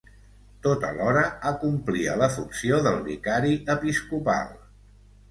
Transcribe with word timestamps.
Tot 0.67 0.85
alhora, 0.87 1.21
acomplia 1.49 2.15
la 2.21 2.29
funció 2.35 2.79
de 2.87 2.93
vicari 3.09 3.53
episcopal. 3.75 4.49